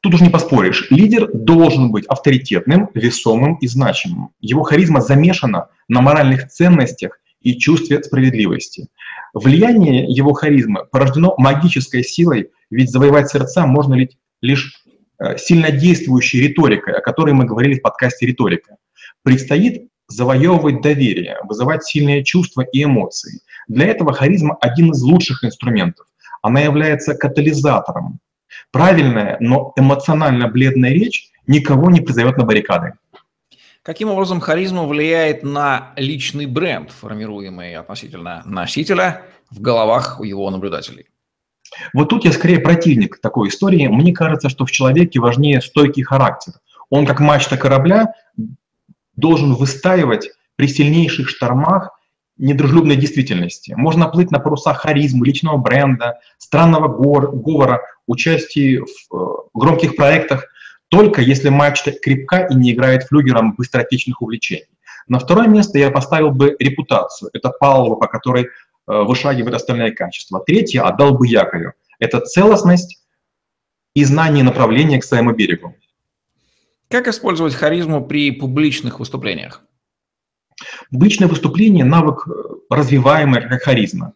Тут 0.00 0.14
уж 0.14 0.20
не 0.20 0.28
поспоришь. 0.28 0.88
Лидер 0.90 1.30
должен 1.32 1.90
быть 1.90 2.04
авторитетным, 2.06 2.90
весомым 2.94 3.54
и 3.56 3.66
значимым. 3.66 4.30
Его 4.40 4.62
харизма 4.62 5.00
замешана 5.00 5.68
на 5.88 6.02
моральных 6.02 6.48
ценностях 6.48 7.18
и 7.40 7.56
чувстве 7.56 8.02
справедливости. 8.02 8.88
Влияние 9.32 10.04
его 10.06 10.32
харизмы 10.32 10.84
порождено 10.90 11.34
магической 11.38 12.04
силой, 12.04 12.50
ведь 12.74 12.90
завоевать 12.90 13.30
сердца 13.30 13.66
можно 13.66 13.96
лишь 14.40 14.84
э, 15.18 15.36
сильнодействующей 15.38 16.40
риторикой, 16.48 16.94
о 16.94 17.00
которой 17.00 17.32
мы 17.32 17.44
говорили 17.44 17.78
в 17.78 17.82
подкасте 17.82 18.26
«Риторика». 18.26 18.76
Предстоит 19.22 19.88
завоевывать 20.08 20.82
доверие, 20.82 21.38
вызывать 21.44 21.84
сильные 21.84 22.24
чувства 22.24 22.62
и 22.62 22.84
эмоции. 22.84 23.40
Для 23.68 23.86
этого 23.86 24.12
харизма 24.12 24.56
один 24.60 24.90
из 24.90 25.02
лучших 25.02 25.44
инструментов. 25.44 26.06
она 26.42 26.60
является 26.60 27.14
катализатором. 27.14 28.18
Правильная, 28.70 29.38
но 29.40 29.72
эмоционально 29.76 30.48
бледная 30.48 30.90
речь 30.90 31.30
никого 31.46 31.90
не 31.90 32.00
призовет 32.00 32.36
на 32.36 32.44
баррикады. 32.44 32.92
Каким 33.82 34.10
образом 34.10 34.40
харизма 34.40 34.84
влияет 34.84 35.42
на 35.42 35.92
личный 35.96 36.46
бренд, 36.46 36.90
формируемый 36.90 37.76
относительно 37.76 38.42
носителя 38.44 39.22
в 39.50 39.60
головах 39.60 40.20
у 40.20 40.24
его 40.24 40.50
наблюдателей? 40.50 41.06
Вот 41.92 42.08
тут 42.08 42.24
я 42.24 42.32
скорее 42.32 42.58
противник 42.58 43.20
такой 43.20 43.48
истории. 43.48 43.86
Мне 43.86 44.12
кажется, 44.12 44.48
что 44.48 44.66
в 44.66 44.70
человеке 44.70 45.20
важнее 45.20 45.60
стойкий 45.60 46.02
характер. 46.02 46.54
Он, 46.90 47.06
как 47.06 47.20
мачта 47.20 47.56
корабля, 47.56 48.14
должен 49.16 49.54
выстаивать 49.54 50.30
при 50.56 50.68
сильнейших 50.68 51.28
штормах 51.28 51.98
недружелюбной 52.36 52.96
действительности. 52.96 53.74
Можно 53.76 54.08
плыть 54.08 54.30
на 54.30 54.40
парусах 54.40 54.82
харизмы, 54.82 55.26
личного 55.26 55.56
бренда, 55.56 56.18
странного 56.38 56.88
говора, 56.88 57.80
участия 58.06 58.80
в 58.80 59.14
э, 59.14 59.26
громких 59.54 59.96
проектах, 59.96 60.46
только 60.88 61.22
если 61.22 61.48
мачта 61.48 61.92
крепка 61.92 62.46
и 62.50 62.54
не 62.54 62.72
играет 62.72 63.04
флюгером 63.04 63.54
быстротечных 63.54 64.20
увлечений. 64.20 64.66
На 65.06 65.18
второе 65.18 65.46
место 65.46 65.78
я 65.78 65.90
поставил 65.90 66.30
бы 66.30 66.56
репутацию. 66.58 67.30
Это 67.32 67.50
палуба, 67.50 67.96
по 67.96 68.06
которой 68.06 68.48
э, 68.86 69.02
вышагивают 69.02 69.54
остальные 69.54 69.92
качества. 69.92 70.42
Третье 70.46 70.82
отдал 70.82 71.16
бы 71.16 71.26
якорю. 71.26 71.74
Это 71.98 72.20
целостность 72.20 73.04
и 73.94 74.04
знание 74.04 74.44
направления 74.44 75.00
к 75.00 75.04
своему 75.04 75.32
берегу. 75.32 75.74
Как 76.88 77.08
использовать 77.08 77.54
харизму 77.54 78.04
при 78.06 78.30
публичных 78.30 79.00
выступлениях? 79.00 79.62
Публичное 80.90 81.28
выступление– 81.28 81.84
навык, 81.86 82.28
э, 82.28 82.30
развиваемый 82.70 83.48
как 83.48 83.62
харизма. 83.62 84.14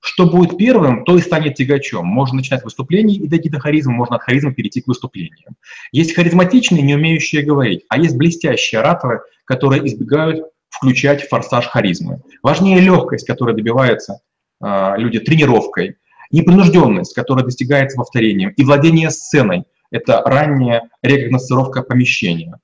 Что 0.00 0.26
будет 0.26 0.56
первым, 0.56 1.04
то 1.04 1.16
и 1.16 1.20
станет 1.20 1.54
тягачом. 1.54 2.06
Можно 2.06 2.36
начинать 2.36 2.62
выступление 2.64 3.18
и 3.18 3.26
дойти 3.26 3.48
до 3.48 3.58
харизмы, 3.58 3.92
можно 3.92 4.16
от 4.16 4.22
харизмы 4.22 4.54
перейти 4.54 4.80
к 4.80 4.86
выступлению. 4.86 5.56
Есть 5.90 6.14
харизматичные, 6.14 6.82
не 6.82 6.94
умеющие 6.94 7.42
говорить, 7.42 7.84
а 7.88 7.98
есть 7.98 8.16
блестящие 8.16 8.80
ораторы, 8.80 9.22
которые 9.44 9.84
избегают 9.86 10.46
включать 10.76 11.28
форсаж 11.28 11.66
харизмы. 11.66 12.20
Важнее 12.42 12.80
легкость, 12.80 13.26
которая 13.26 13.54
добивается 13.54 14.20
э, 14.62 14.94
люди 14.96 15.18
тренировкой, 15.18 15.96
непринужденность, 16.30 17.14
которая 17.14 17.44
достигается 17.44 17.96
повторением, 17.96 18.50
и 18.50 18.64
владение 18.64 19.10
сценой– 19.10 19.64
это 19.90 20.22
ранняя 20.24 20.88
рекогносцировка 21.02 21.82
помещения 21.82 22.58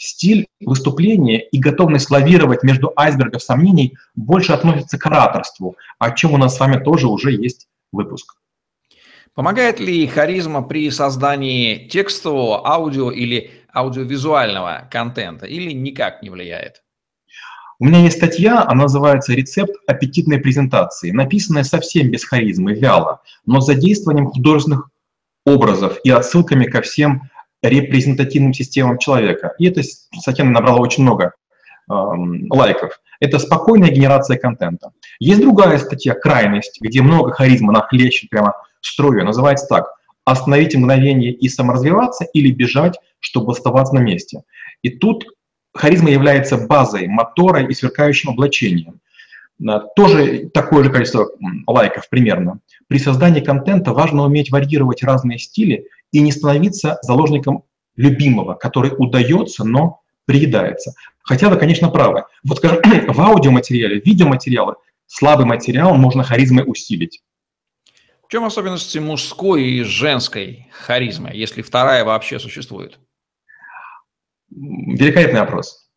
стиль 0.00 0.46
выступления 0.60 1.42
и 1.42 1.58
готовность 1.58 2.10
лавировать 2.10 2.62
между 2.62 2.92
айсбергов 2.96 3.42
сомнений 3.42 3.98
больше 4.14 4.52
относится 4.52 4.98
к 4.98 5.06
ораторству, 5.06 5.76
о 5.98 6.12
чем 6.12 6.32
у 6.32 6.38
нас 6.38 6.56
с 6.56 6.60
вами 6.60 6.82
тоже 6.82 7.06
уже 7.06 7.32
есть 7.32 7.68
выпуск. 7.92 8.36
Помогает 9.34 9.78
ли 9.78 10.06
харизма 10.06 10.62
при 10.62 10.90
создании 10.90 11.86
текстового, 11.88 12.66
аудио 12.66 13.10
или 13.10 13.50
аудиовизуального 13.72 14.88
контента 14.90 15.46
или 15.46 15.70
никак 15.72 16.22
не 16.22 16.30
влияет? 16.30 16.82
У 17.80 17.86
меня 17.86 18.00
есть 18.00 18.18
статья, 18.18 18.62
она 18.62 18.82
называется 18.82 19.32
«Рецепт 19.32 19.72
аппетитной 19.86 20.38
презентации», 20.38 21.12
написанная 21.12 21.64
совсем 21.64 22.10
без 22.10 22.26
харизмы, 22.26 22.74
вяло, 22.74 23.22
но 23.46 23.62
с 23.62 23.66
задействованием 23.66 24.26
художественных 24.26 24.90
образов 25.46 25.98
и 26.04 26.10
отсылками 26.10 26.66
ко 26.66 26.82
всем 26.82 27.22
репрезентативным 27.62 28.52
системам 28.52 28.98
человека. 28.98 29.54
И 29.58 29.66
эта 29.66 29.82
статья 29.82 30.44
набрала 30.44 30.78
очень 30.78 31.04
много 31.04 31.32
э, 31.90 31.94
лайков. 32.50 33.00
Это 33.18 33.38
спокойная 33.38 33.90
генерация 33.90 34.36
контента. 34.36 34.90
Есть 35.18 35.40
другая 35.40 35.78
статья 35.78 36.12
«Крайность», 36.12 36.82
где 36.82 37.00
много 37.00 37.32
харизма, 37.32 37.70
она 37.70 37.80
хлещет 37.80 38.28
прямо 38.28 38.52
строю. 38.82 39.24
Называется 39.24 39.66
так 39.66 39.86
«Остановить 40.26 40.76
мгновение 40.76 41.32
и 41.32 41.48
саморазвиваться 41.48 42.26
или 42.34 42.50
бежать, 42.50 42.98
чтобы 43.20 43.52
оставаться 43.52 43.94
на 43.94 44.00
месте». 44.00 44.42
И 44.82 44.90
тут 44.90 45.24
харизма 45.72 46.10
является 46.10 46.56
базой, 46.56 47.06
мотора 47.06 47.62
и 47.62 47.72
сверкающим 47.72 48.30
облачением. 48.30 49.00
Тоже 49.94 50.48
такое 50.54 50.84
же 50.84 50.90
количество 50.90 51.28
лайков 51.66 52.08
примерно. 52.08 52.60
При 52.88 52.98
создании 52.98 53.40
контента 53.40 53.92
важно 53.92 54.22
уметь 54.22 54.50
варьировать 54.50 55.02
разные 55.02 55.38
стили 55.38 55.86
и 56.12 56.20
не 56.20 56.32
становиться 56.32 56.98
заложником 57.02 57.64
любимого, 57.96 58.54
который 58.54 58.92
удается, 58.96 59.64
но 59.64 60.00
приедается. 60.24 60.94
Хотя 61.22 61.50
вы, 61.50 61.56
конечно, 61.56 61.90
правы. 61.90 62.24
Вот, 62.44 62.58
скажем, 62.58 62.80
в 63.12 63.20
аудиоматериале, 63.20 64.00
в 64.00 64.06
видеоматериале 64.06 64.74
слабый 65.06 65.44
материал 65.44 65.94
можно 65.94 66.22
харизмой 66.22 66.64
усилить. 66.66 67.22
В 68.26 68.32
чем 68.32 68.44
особенности 68.44 68.98
мужской 68.98 69.64
и 69.64 69.82
женской 69.82 70.68
харизмы, 70.70 71.30
если 71.34 71.62
вторая 71.62 72.04
вообще 72.04 72.38
существует? 72.38 72.98
Великолепный 74.50 75.40
вопрос. 75.40 75.88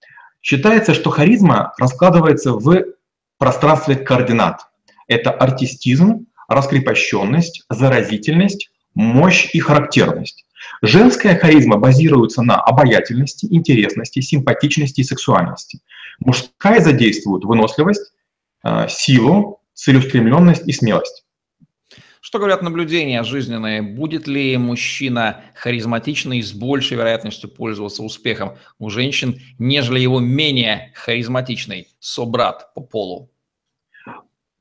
Считается, 0.41 0.93
что 0.93 1.10
харизма 1.10 1.74
раскладывается 1.79 2.53
в 2.53 2.86
пространстве 3.38 3.95
координат. 3.95 4.62
Это 5.07 5.31
артистизм, 5.31 6.27
раскрепощенность, 6.48 7.63
заразительность, 7.69 8.69
мощь 8.93 9.50
и 9.53 9.60
характерность. 9.60 10.45
Женская 10.81 11.38
харизма 11.38 11.77
базируется 11.77 12.41
на 12.41 12.60
обаятельности, 12.60 13.48
интересности, 13.50 14.22
симпатичности 14.22 15.01
и 15.01 15.03
сексуальности. 15.03 15.79
Мужская 16.19 16.81
задействует 16.81 17.43
выносливость, 17.43 18.13
э, 18.63 18.88
силу, 18.89 19.62
целеустремленность 19.74 20.67
и 20.67 20.72
смелость. 20.72 21.23
Что 22.25 22.39
говорят 22.39 22.62
наблюдения 22.62 23.22
жизненные? 23.24 23.82
Будет 23.82 24.27
ли 24.27 24.56
мужчина 24.56 25.44
харизматичный 25.56 26.42
с 26.42 26.53
большей 26.53 26.96
вероятностью 26.96 27.50
пользоваться 27.50 28.01
успехом 28.01 28.58
у 28.80 28.89
женщин, 28.89 29.42
нежели 29.60 30.00
его 30.00 30.22
менее 30.22 30.94
харизматичный 30.96 31.89
собрат 32.00 32.74
по 32.75 32.80
полу? 32.80 33.30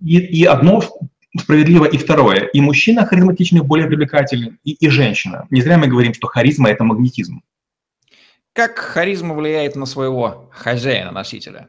И, 0.00 0.18
и 0.18 0.44
одно 0.44 0.82
справедливо 1.38 1.84
и 1.84 1.98
второе. 1.98 2.46
И 2.46 2.60
мужчина 2.60 3.06
харизматичный 3.06 3.60
более 3.60 3.86
привлекательный, 3.86 4.58
и, 4.64 4.72
и 4.72 4.88
женщина. 4.88 5.46
Не 5.50 5.62
зря 5.62 5.78
мы 5.78 5.86
говорим, 5.86 6.14
что 6.14 6.26
харизма– 6.26 6.68
это 6.70 6.82
магнетизм. 6.82 7.42
Как 8.54 8.76
харизма 8.76 9.34
влияет 9.34 9.76
на 9.76 9.86
своего 9.86 10.50
хозяина, 10.52 11.12
носителя? 11.12 11.68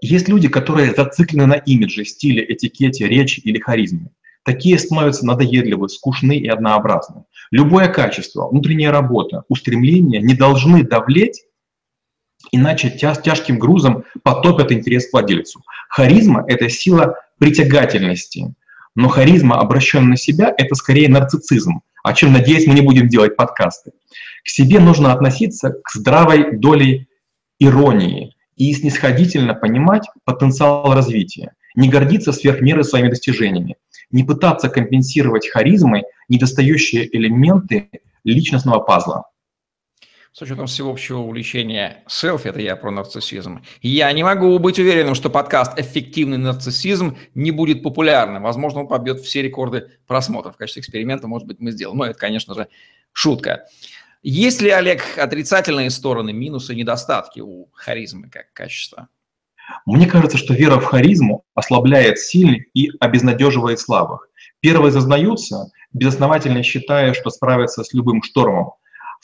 Есть 0.00 0.28
люди, 0.28 0.48
которые 0.48 0.92
зациклены 0.92 1.46
на 1.46 1.54
имидже, 1.54 2.04
стиле, 2.04 2.44
этикете, 2.52 3.06
речи 3.06 3.38
или 3.38 3.60
харизме. 3.60 4.10
Такие 4.44 4.78
становятся 4.78 5.24
надоедливы, 5.24 5.88
скучны 5.88 6.36
и 6.36 6.48
однообразны. 6.48 7.24
Любое 7.50 7.88
качество, 7.88 8.46
внутренняя 8.48 8.92
работа, 8.92 9.44
устремления 9.48 10.20
не 10.20 10.34
должны 10.34 10.84
давлеть, 10.84 11.44
иначе 12.52 12.90
тя 12.90 13.14
тяжким 13.14 13.58
грузом 13.58 14.04
потопят 14.22 14.70
интерес 14.70 15.08
к 15.08 15.12
владельцу. 15.14 15.62
Харизма– 15.88 16.44
это 16.48 16.68
сила 16.68 17.16
притягательности. 17.38 18.54
Но 18.94 19.08
харизма, 19.08 19.58
обращенная 19.58 20.10
на 20.10 20.16
себя, 20.16 20.54
это 20.56 20.74
скорее 20.74 21.08
нарциссизм, 21.08 21.80
о 22.02 22.12
чем, 22.12 22.32
надеюсь, 22.32 22.66
мы 22.66 22.74
не 22.74 22.82
будем 22.82 23.08
делать 23.08 23.36
подкасты. 23.36 23.92
К 24.44 24.48
себе 24.48 24.78
нужно 24.78 25.12
относиться 25.12 25.70
к 25.70 25.90
здравой 25.90 26.58
долей 26.58 27.08
иронии 27.58 28.36
и 28.56 28.72
снисходительно 28.74 29.54
понимать 29.54 30.06
потенциал 30.24 30.92
развития, 30.92 31.54
не 31.74 31.88
гордиться 31.88 32.32
сверх 32.32 32.60
меры 32.60 32.84
своими 32.84 33.08
достижениями, 33.08 33.76
не 34.10 34.24
пытаться 34.24 34.68
компенсировать 34.68 35.48
харизмой 35.48 36.04
недостающие 36.28 37.14
элементы 37.16 37.88
личностного 38.24 38.80
пазла 38.80 39.24
с 40.34 40.42
учетом 40.42 40.66
всеобщего 40.66 41.18
увлечения 41.18 42.02
селфи, 42.08 42.48
это 42.48 42.60
я 42.60 42.74
про 42.74 42.90
нарциссизм, 42.90 43.62
я 43.82 44.10
не 44.10 44.24
могу 44.24 44.58
быть 44.58 44.80
уверенным, 44.80 45.14
что 45.14 45.30
подкаст 45.30 45.78
«Эффективный 45.78 46.38
нарциссизм» 46.38 47.16
не 47.36 47.52
будет 47.52 47.84
популярным. 47.84 48.42
Возможно, 48.42 48.80
он 48.80 48.88
побьет 48.88 49.20
все 49.20 49.42
рекорды 49.42 49.92
просмотров. 50.08 50.56
В 50.56 50.58
качестве 50.58 50.80
эксперимента, 50.80 51.28
может 51.28 51.46
быть, 51.46 51.60
мы 51.60 51.70
сделаем. 51.70 51.98
Но 51.98 52.06
это, 52.06 52.18
конечно 52.18 52.52
же, 52.54 52.66
шутка. 53.12 53.68
Есть 54.24 54.60
ли, 54.60 54.70
Олег, 54.70 55.04
отрицательные 55.18 55.90
стороны, 55.90 56.32
минусы, 56.32 56.74
недостатки 56.74 57.38
у 57.38 57.68
харизмы 57.72 58.28
как 58.28 58.52
качества? 58.52 59.08
Мне 59.86 60.06
кажется, 60.06 60.38
что 60.38 60.54
вера 60.54 60.78
в 60.78 60.84
харизму 60.84 61.44
ослабляет 61.54 62.18
сильных 62.18 62.64
и 62.74 62.90
обезнадеживает 63.00 63.80
слабых. 63.80 64.28
Первые 64.60 64.92
зазнаются, 64.92 65.70
безосновательно 65.92 66.62
считая, 66.62 67.14
что 67.14 67.30
справятся 67.30 67.84
с 67.84 67.92
любым 67.92 68.22
штормом, 68.22 68.72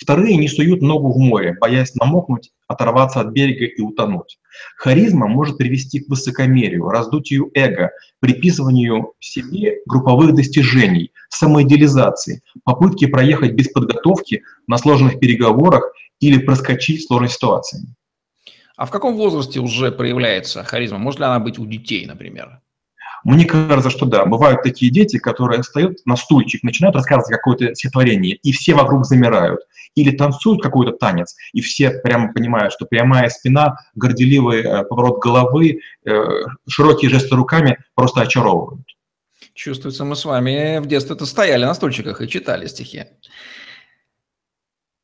Вторые 0.01 0.39
не 0.39 0.49
суют 0.49 0.81
ногу 0.81 1.13
в 1.13 1.19
море, 1.19 1.59
боясь 1.61 1.95
намокнуть, 1.95 2.53
оторваться 2.67 3.21
от 3.21 3.33
берега 3.33 3.67
и 3.67 3.83
утонуть. 3.83 4.39
Харизма 4.79 5.27
может 5.27 5.59
привести 5.59 6.01
к 6.01 6.09
высокомерию, 6.09 6.89
раздутию 6.89 7.51
эго, 7.53 7.91
приписыванию 8.19 9.13
себе 9.21 9.75
групповых 9.85 10.35
достижений, 10.35 11.13
самоидеализации, 11.29 12.41
попытке 12.65 13.09
проехать 13.09 13.53
без 13.53 13.69
подготовки 13.69 14.43
на 14.67 14.79
сложных 14.79 15.21
переговорах 15.21 15.93
или 16.19 16.39
проскочить 16.39 17.07
сложной 17.07 17.29
ситуации. 17.29 17.81
А 18.81 18.87
в 18.87 18.91
каком 18.91 19.15
возрасте 19.15 19.61
уже 19.61 19.93
проявляется 19.93 20.65
харизма? 20.65 20.97
Может 20.97 21.21
ли 21.21 21.27
она 21.27 21.39
быть 21.39 21.59
у 21.59 21.67
детей, 21.67 22.07
например? 22.07 22.63
Мне 23.25 23.45
кажется, 23.45 23.91
что 23.91 24.07
да, 24.07 24.25
бывают 24.25 24.63
такие 24.63 24.91
дети, 24.91 25.19
которые 25.19 25.61
встают 25.61 25.99
на 26.07 26.17
стульчик, 26.17 26.63
начинают 26.63 26.97
рассказывать 26.97 27.29
какое-то 27.29 27.75
стихотворение, 27.75 28.37
и 28.37 28.53
все 28.53 28.73
вокруг 28.73 29.05
замирают. 29.05 29.61
Или 29.97 30.17
танцуют 30.17 30.63
какой-то 30.63 30.93
танец, 30.93 31.37
и 31.53 31.61
все 31.61 31.91
прямо 31.91 32.33
понимают, 32.33 32.73
что 32.73 32.87
прямая 32.87 33.29
спина, 33.29 33.77
горделивый 33.97 34.63
э, 34.63 34.85
поворот 34.85 35.23
головы, 35.23 35.81
э, 36.07 36.25
широкие 36.67 37.11
жесты 37.11 37.37
руками 37.37 37.77
просто 37.95 38.23
очаровывают. 38.23 38.87
Чувствуется, 39.53 40.07
мы 40.07 40.17
с 40.17 40.25
вами 40.25 40.79
в 40.79 40.87
детстве-то 40.87 41.27
стояли 41.27 41.67
на 41.67 41.75
стульчиках 41.75 42.23
и 42.23 42.29
читали 42.29 42.67
стихи. 42.67 43.05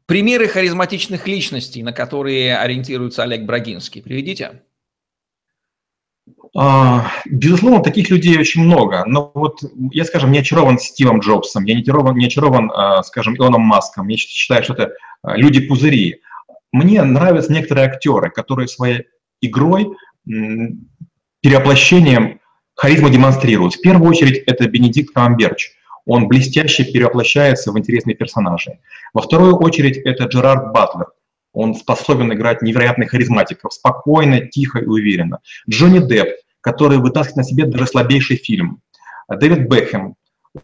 Примеры 0.06 0.46
харизматичных 0.46 1.26
личностей, 1.26 1.82
на 1.82 1.92
которые 1.92 2.56
ориентируется 2.56 3.24
Олег 3.24 3.42
Брагинский, 3.42 4.02
приведите. 4.02 4.62
А, 6.56 7.10
безусловно, 7.26 7.82
таких 7.82 8.08
людей 8.08 8.38
очень 8.38 8.62
много. 8.62 9.04
Но 9.06 9.32
вот 9.34 9.58
я, 9.90 10.04
скажем, 10.04 10.30
не 10.30 10.38
очарован 10.38 10.78
Стивом 10.78 11.18
Джобсом, 11.18 11.64
я 11.64 11.74
не 11.74 11.82
очарован, 11.82 12.16
не 12.16 12.26
очарован 12.26 12.70
а, 12.72 13.02
скажем, 13.02 13.36
Илоном 13.36 13.62
Маском. 13.62 14.06
Я 14.08 14.16
считаю, 14.16 14.62
что 14.62 14.74
это 14.74 14.92
а, 15.22 15.36
люди-пузыри. 15.36 16.20
Мне 16.72 17.02
нравятся 17.02 17.52
некоторые 17.52 17.88
актеры, 17.88 18.30
которые 18.30 18.68
своей 18.68 19.06
игрой, 19.40 19.88
перевоплощением 20.24 22.40
харизму 22.74 23.10
демонстрируют. 23.10 23.74
В 23.74 23.80
первую 23.80 24.10
очередь 24.10 24.42
это 24.46 24.68
Бенедикт 24.68 25.14
Камберч. 25.14 25.70
Он 26.06 26.28
блестяще 26.28 26.84
перевоплощается 26.84 27.72
в 27.72 27.78
интересные 27.78 28.14
персонажи. 28.14 28.78
Во 29.12 29.22
вторую 29.22 29.56
очередь 29.56 29.98
это 29.98 30.24
Джерард 30.24 30.72
Батлер. 30.72 31.08
Он 31.52 31.74
способен 31.74 32.32
играть 32.32 32.62
невероятных 32.62 33.10
харизматиков, 33.10 33.72
спокойно, 33.72 34.46
тихо 34.46 34.78
и 34.78 34.86
уверенно. 34.86 35.40
Джонни 35.68 35.98
Депп, 35.98 36.28
который 36.60 36.98
вытаскивает 36.98 37.36
на 37.36 37.44
себе 37.44 37.66
даже 37.66 37.86
слабейший 37.86 38.36
фильм. 38.36 38.82
Дэвид 39.28 39.68
Бекхэм, 39.68 40.14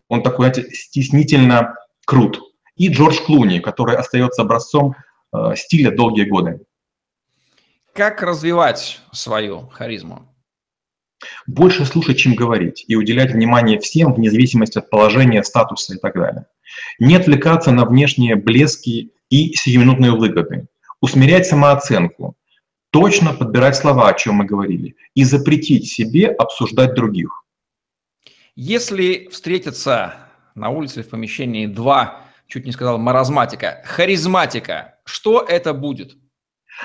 он 0.09 0.23
такой, 0.23 0.53
знаете, 0.53 0.75
стеснительно 0.75 1.75
крут. 2.07 2.41
И 2.77 2.89
Джордж 2.89 3.19
Клуни, 3.25 3.59
который 3.59 3.97
остается 3.97 4.43
образцом 4.43 4.95
э, 5.33 5.55
стиля 5.57 5.91
долгие 5.91 6.25
годы. 6.25 6.61
Как 7.93 8.23
развивать 8.23 9.01
свою 9.13 9.69
харизму? 9.69 10.32
Больше 11.47 11.85
слушать, 11.85 12.19
чем 12.19 12.35
говорить, 12.35 12.85
и 12.89 12.97
уделять 12.97 13.33
внимание 13.33 13.79
всем, 13.79 14.15
вне 14.15 14.31
зависимости 14.31 14.79
от 14.79 14.91
положения, 14.91 15.43
статуса 15.43 15.95
и 15.95 15.99
так 15.99 16.15
далее. 16.15 16.47
Не 16.99 17.17
отвлекаться 17.17 17.71
на 17.71 17.85
внешние 17.85 18.37
блески 18.37 19.11
и 19.31 19.53
сиюминутные 19.55 20.13
выгоды 20.13 20.67
усмирять 21.03 21.47
самооценку, 21.47 22.37
точно 22.91 23.35
подбирать 23.35 23.77
слова, 23.77 24.09
о 24.09 24.15
чем 24.15 24.37
мы 24.37 24.47
говорили, 24.47 24.97
и 25.15 25.25
запретить 25.25 25.89
себе 25.89 26.29
обсуждать 26.29 26.95
других. 26.95 27.45
Если 28.55 29.29
встретятся 29.31 30.15
на 30.55 30.71
улице 30.71 31.03
в 31.03 31.09
помещении 31.09 31.67
два, 31.67 32.25
чуть 32.47 32.65
не 32.65 32.73
сказал, 32.73 32.99
маразматика, 32.99 33.83
харизматика, 33.85 34.99
что 35.05 35.41
это 35.41 35.75
будет? 35.75 36.17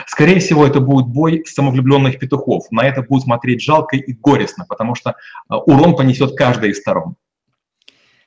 Скорее 0.05 0.39
всего, 0.39 0.65
это 0.65 0.79
будет 0.79 1.07
бой 1.07 1.43
самовлюбленных 1.45 2.19
петухов. 2.19 2.65
На 2.71 2.85
это 2.85 3.01
будет 3.01 3.23
смотреть 3.23 3.61
жалко 3.61 3.95
и 3.95 4.13
горестно, 4.13 4.65
потому 4.67 4.95
что 4.95 5.15
а, 5.47 5.57
урон 5.59 5.95
понесет 5.95 6.35
каждая 6.35 6.71
из 6.71 6.79
сторон. 6.79 7.15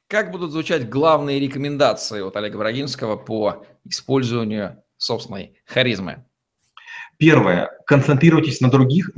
Как 0.09 0.33
будут 0.33 0.51
звучать 0.51 0.89
главные 0.89 1.39
рекомендации 1.39 2.21
от 2.21 2.37
Олега 2.37 2.59
Брагинского 2.59 3.17
по 3.17 3.65
использованию 3.85 4.83
собственной 4.97 5.55
харизмы? 5.67 6.25
Первое. 7.17 7.71
Концентрируйтесь 7.87 8.61
на 8.61 8.71
других, 8.71 9.11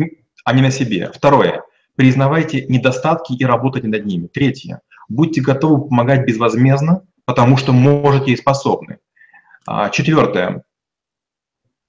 а 0.44 0.52
не 0.52 0.60
на 0.60 0.70
себе. 0.70 1.10
Второе. 1.14 1.62
Признавайте 1.96 2.66
недостатки 2.66 3.32
и 3.32 3.44
работайте 3.44 3.88
над 3.88 4.04
ними. 4.04 4.26
Третье. 4.26 4.80
Будьте 5.08 5.40
готовы 5.40 5.88
помогать 5.88 6.26
безвозмездно, 6.26 7.06
потому 7.24 7.56
что 7.56 7.72
можете 7.72 8.32
и 8.32 8.36
способны. 8.36 8.98
А, 9.66 9.88
четвертое. 9.90 10.64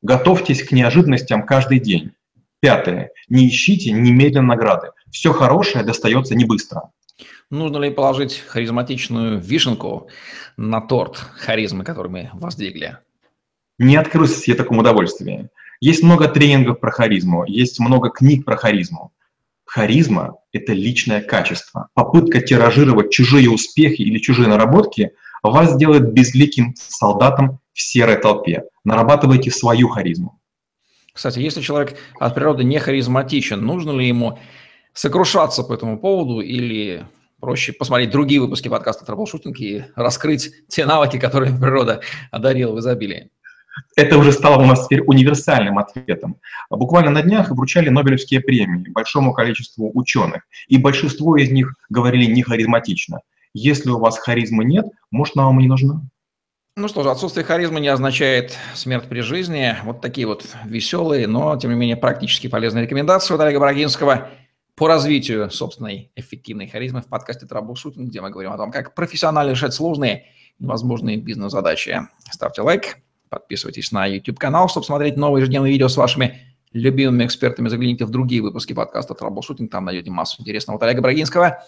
Готовьтесь 0.04 0.62
к 0.64 0.72
неожиданностям 0.72 1.46
каждый 1.46 1.80
день. 1.80 2.12
Пятое. 2.60 3.10
Не 3.30 3.50
ищите 3.50 3.92
немедленно 3.92 4.50
награды. 4.50 4.90
Все 5.10 5.34
хорошее 5.34 5.84
достается 5.84 6.36
не 6.36 6.46
быстро. 6.46 6.92
Нужно 7.50 7.78
ли 7.78 7.90
положить 7.90 8.44
харизматичную 8.48 9.40
вишенку 9.40 10.08
на 10.58 10.80
торт 10.82 11.18
харизмы, 11.18 11.84
который 11.84 12.12
мы 12.12 12.30
воздвигли? 12.34 13.00
не 13.80 13.96
открылся 13.96 14.40
себе 14.40 14.56
такому 14.56 14.82
удовольствию. 14.82 15.50
Есть 15.80 16.04
много 16.04 16.28
тренингов 16.28 16.80
про 16.80 16.92
харизму, 16.92 17.46
есть 17.46 17.80
много 17.80 18.10
книг 18.10 18.46
про 18.46 18.56
харизму. 18.56 19.12
Харизма– 19.66 20.36
это 20.54 20.74
личное 20.74 21.22
качество. 21.22 21.90
Попытка 21.94 22.42
тиражировать 22.42 23.12
чужие 23.12 23.50
успехи 23.50 24.02
или 24.02 24.20
чужие 24.20 24.48
наработки 24.48 25.12
вас 25.42 25.76
делает 25.76 26.14
безликим 26.14 26.76
солдатом 26.78 27.60
в 27.74 27.82
серой 27.82 28.18
толпе. 28.18 28.64
Нарабатывайте 28.84 29.52
свою 29.52 29.90
харизму. 29.90 30.40
Кстати, 31.14 31.40
если 31.40 31.62
человек 31.62 31.96
от 32.20 32.34
природы 32.34 32.64
не 32.64 32.80
харизматичен, 32.80 33.64
нужно 33.64 33.92
ли 33.92 34.08
ему 34.08 34.40
сокрушаться 34.94 35.64
по 35.64 35.74
этому 35.74 36.00
поводу 36.00 36.40
или 36.40 37.06
проще 37.40 37.74
посмотреть 37.74 38.10
другие 38.10 38.42
выпуски 38.42 38.68
подкаста 38.68 39.06
«Трэблшутинг» 39.06 39.60
и 39.60 39.86
раскрыть 39.96 40.68
те 40.70 40.86
навыки, 40.86 41.20
которые 41.20 41.56
природа 41.56 42.02
одарила 42.32 42.74
в 42.74 42.80
изобилии? 42.80 43.30
Это 43.96 44.18
уже 44.18 44.32
стало 44.32 44.62
у 44.62 44.66
нас 44.66 44.86
теперь 44.86 45.02
универсальным 45.02 45.78
ответом. 45.80 46.38
Буквально 46.70 47.12
на 47.12 47.22
днях 47.22 47.50
вручали 47.50 47.90
Нобелевские 47.90 48.40
премии 48.40 48.90
большому 48.90 49.34
количеству 49.34 49.92
ученых, 49.94 50.44
и 50.68 50.78
большинство 50.78 51.38
из 51.38 51.52
них 51.52 51.74
говорили 51.90 52.26
не 52.26 52.44
харизматично. 52.44 53.20
Если 53.54 53.90
у 53.90 54.00
вас 54.00 54.18
харизмы 54.18 54.64
нет, 54.64 54.86
может, 55.12 55.36
она 55.36 55.48
вам 55.48 55.60
и 55.60 55.64
не 55.64 55.70
нужна. 55.70 56.02
Ну 56.76 56.88
что 56.88 57.04
же, 57.04 57.12
отсутствие 57.12 57.46
харизмы 57.46 57.80
не 57.80 57.88
означает 57.88 58.58
смерть 58.74 59.08
при 59.08 59.20
жизни. 59.20 59.76
Вот 59.84 60.02
такие 60.02 60.26
вот 60.26 60.46
веселые, 60.66 61.28
но, 61.28 61.56
тем 61.56 61.70
не 61.70 61.78
менее, 61.78 61.98
практически 61.98 62.48
полезные 62.48 62.86
рекомендации 62.86 63.36
от 63.36 63.42
Олега 63.42 63.60
Брагинского 63.60 64.30
по 64.76 64.88
развитию 64.88 65.52
собственной 65.52 66.12
эффективной 66.16 66.68
харизмы 66.68 67.02
в 67.02 67.08
подкасте 67.08 67.46
«Траблшутинг», 67.46 68.10
где 68.10 68.22
мы 68.22 68.32
говорим 68.32 68.52
о 68.52 68.58
том, 68.58 68.72
как 68.72 68.96
профессионально 68.96 69.52
решать 69.52 69.74
сложные 69.74 70.26
невозможные 70.58 71.18
бизнес-задачи. 71.18 72.02
Ставьте 72.32 72.64
лайк, 72.64 72.98
Подписывайтесь 73.34 73.92
на 73.92 74.06
YouTube-канал, 74.06 74.70
чтобы 74.70 74.86
смотреть 74.86 75.18
новые 75.18 75.42
ежедневные 75.42 75.74
видео 75.74 75.88
с 75.88 75.98
вашими 75.98 76.56
любимыми 76.72 77.26
экспертами. 77.26 77.68
Загляните 77.68 78.06
в 78.06 78.12
другие 78.12 78.44
выпуски 78.44 78.74
подкаста 78.74 79.16
«Траблшутинг», 79.16 79.72
там 79.72 79.86
найдете 79.86 80.12
массу 80.12 80.40
интересного 80.40 80.78
от 80.78 80.84
Олега 80.84 81.02
Брагинского. 81.02 81.64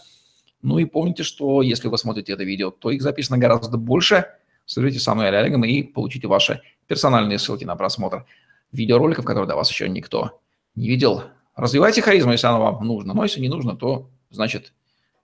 Ну 0.61 0.77
и 0.77 0.85
помните, 0.85 1.23
что 1.23 1.63
если 1.63 1.87
вы 1.87 1.97
смотрите 1.97 2.33
это 2.33 2.43
видео, 2.43 2.69
то 2.69 2.91
их 2.91 3.01
записано 3.01 3.39
гораздо 3.39 3.77
больше. 3.77 4.25
Свяжитесь 4.65 5.03
со 5.03 5.13
мной 5.13 5.29
Олегом 5.29 5.63
и 5.63 5.83
получите 5.83 6.27
ваши 6.27 6.61
персональные 6.87 7.39
ссылки 7.39 7.63
на 7.63 7.75
просмотр 7.75 8.25
видеороликов, 8.71 9.25
которые 9.25 9.47
до 9.47 9.55
вас 9.55 9.69
еще 9.69 9.87
никто 9.89 10.41
не 10.75 10.87
видел. 10.87 11.23
Развивайте 11.55 12.01
харизму, 12.01 12.33
если 12.33 12.47
оно 12.47 12.61
вам 12.61 12.85
нужно. 12.85 13.13
Но 13.13 13.23
если 13.23 13.39
не 13.39 13.49
нужно, 13.49 13.75
то, 13.75 14.09
значит, 14.29 14.73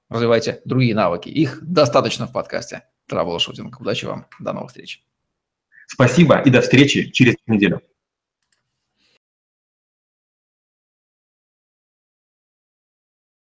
развивайте 0.10 0.62
другие 0.66 0.96
навыки. 0.96 1.30
Их 1.30 1.60
достаточно 1.62 2.28
в 2.28 2.32
подкасте 2.32 2.84
Траблшутинг. 3.08 3.82
Удачи 3.82 4.06
вам. 4.06 4.28
До 4.40 4.54
новых 4.54 4.70
встреч. 4.70 5.04
Спасибо 5.88 6.42
и 6.42 6.50
до 6.50 6.62
встречи 6.62 7.12
через 7.12 7.36
неделю. 7.48 7.82